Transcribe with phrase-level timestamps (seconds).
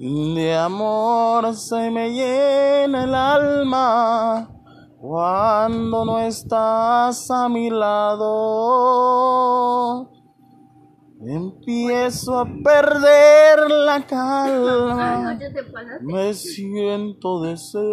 [0.00, 4.48] De amor se me llena el alma
[4.98, 8.30] cuando no estás a mi lado.
[11.20, 15.38] Empiezo a perder la calma.
[16.00, 17.90] Me siento desesperado.